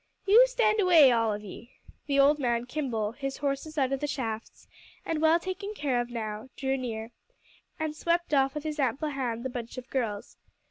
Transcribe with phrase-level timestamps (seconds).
[0.25, 1.73] "You stand away, all of ye."
[2.07, 4.67] The old man Kimball, his horses out of the shafts,
[5.05, 7.11] and well taken care of, now drew near,
[7.79, 10.37] and swept off with his ample hand the bunch of girls.